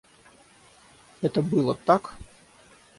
[1.21, 2.15] Это было так?